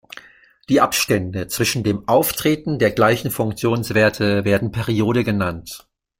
Die 0.67 0.81
Abstände 0.81 1.47
zwischen 1.47 1.83
dem 1.83 2.07
Auftreten 2.07 2.79
der 2.79 2.89
gleichen 2.89 3.29
Funktionswerte 3.29 4.45
werden 4.45 4.71
Periode 4.71 5.23
genannt. 5.23 5.87